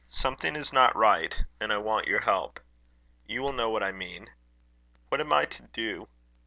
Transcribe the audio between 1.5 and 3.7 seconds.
and I want your help. You will know